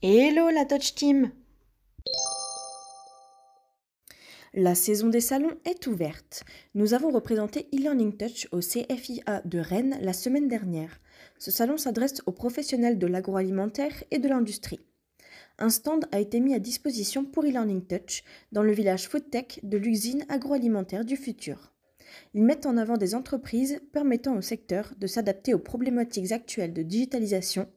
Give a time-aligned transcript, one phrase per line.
[0.00, 1.30] Hello la Touch Team
[4.54, 6.44] La saison des salons est ouverte.
[6.74, 11.00] Nous avons représenté e-learning touch au CFIA de Rennes la semaine dernière.
[11.38, 14.80] Ce salon s'adresse aux professionnels de l'agroalimentaire et de l'industrie.
[15.58, 19.78] Un stand a été mis à disposition pour e-learning touch dans le village Foodtech de
[19.78, 21.72] l'usine agroalimentaire du futur.
[22.34, 26.82] Ils mettent en avant des entreprises permettant au secteur de s'adapter aux problématiques actuelles de
[26.82, 27.68] digitalisation,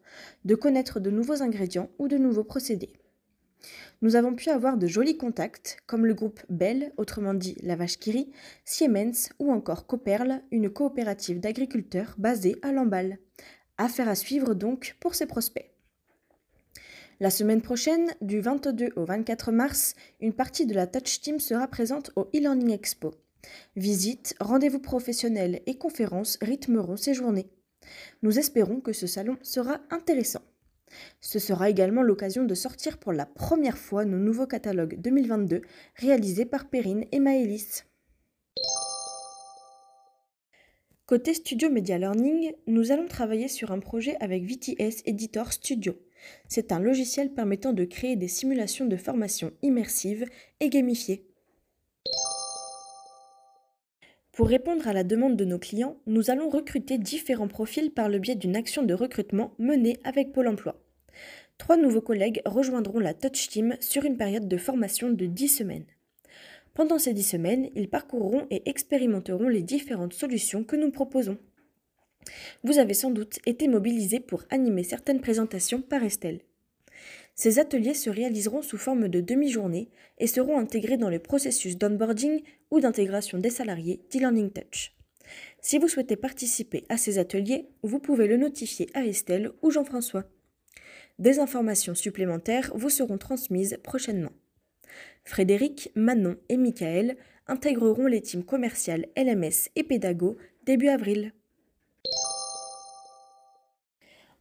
[0.44, 2.94] de connaître de nouveaux ingrédients ou de nouveaux procédés.
[4.02, 7.98] Nous avons pu avoir de jolis contacts, comme le groupe Bell, autrement dit la vache
[7.98, 8.32] Kiri,
[8.66, 13.20] Siemens ou encore Coperle, une coopérative d'agriculteurs basée à Lamballe.
[13.78, 15.77] Affaire à suivre donc pour ces prospects.
[17.20, 21.68] La semaine prochaine, du 22 au 24 mars, une partie de la Touch Team sera
[21.68, 23.12] présente au e-learning expo.
[23.76, 27.50] Visites, rendez-vous professionnels et conférences rythmeront ces journées.
[28.22, 30.44] Nous espérons que ce salon sera intéressant.
[31.20, 35.64] Ce sera également l'occasion de sortir pour la première fois nos nouveaux catalogues 2022
[35.96, 37.86] réalisés par Perrine et Maëlys.
[41.08, 45.96] Côté Studio Media Learning, nous allons travailler sur un projet avec VTS Editor Studio.
[46.48, 50.26] C'est un logiciel permettant de créer des simulations de formation immersives
[50.60, 51.26] et gamifiées.
[54.32, 58.20] Pour répondre à la demande de nos clients, nous allons recruter différents profils par le
[58.20, 60.80] biais d'une action de recrutement menée avec Pôle Emploi.
[61.58, 65.86] Trois nouveaux collègues rejoindront la Touch Team sur une période de formation de 10 semaines.
[66.76, 71.40] Pendant ces 10 semaines, ils parcourront et expérimenteront les différentes solutions que nous proposons.
[72.64, 76.42] Vous avez sans doute été mobilisés pour animer certaines présentations par Estelle.
[77.36, 82.42] Ces ateliers se réaliseront sous forme de demi-journée et seront intégrés dans le processus d'onboarding
[82.72, 84.96] ou d'intégration des salariés d'e-learning touch.
[85.62, 90.24] Si vous souhaitez participer à ces ateliers, vous pouvez le notifier à Estelle ou Jean-François.
[91.20, 94.32] Des informations supplémentaires vous seront transmises prochainement.
[95.26, 97.18] Frédéric, Manon et Michael
[97.48, 101.34] intégreront les teams commerciales LMS et Pédago début avril.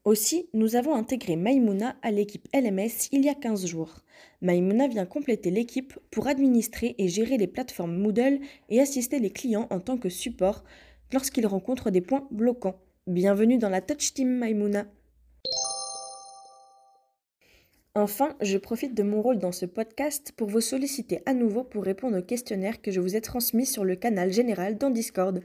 [0.06, 3.92] Aussi, nous avons intégré Maimouna à l'équipe LMS il y a 15 jours.
[4.40, 9.66] Maimouna vient compléter l'équipe pour administrer et gérer les plateformes Moodle et assister les clients
[9.68, 10.62] en tant que support
[11.12, 12.78] lorsqu'ils rencontrent des points bloquants.
[13.08, 14.86] Bienvenue dans la Touch Team Maimouna.
[17.98, 21.82] Enfin, je profite de mon rôle dans ce podcast pour vous solliciter à nouveau pour
[21.82, 25.42] répondre au questionnaire que je vous ai transmis sur le canal général dans Discord.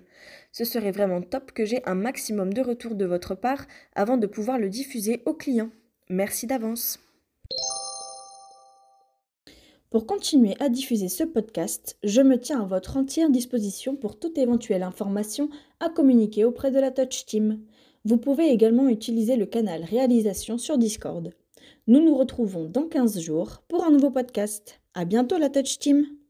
[0.51, 4.27] Ce serait vraiment top que j'ai un maximum de retours de votre part avant de
[4.27, 5.69] pouvoir le diffuser aux clients.
[6.09, 6.99] Merci d'avance.
[9.89, 14.37] Pour continuer à diffuser ce podcast, je me tiens à votre entière disposition pour toute
[14.37, 17.61] éventuelle information à communiquer auprès de la Touch Team.
[18.03, 21.33] Vous pouvez également utiliser le canal réalisation sur Discord.
[21.87, 24.81] Nous nous retrouvons dans 15 jours pour un nouveau podcast.
[24.93, 26.20] À bientôt la Touch Team!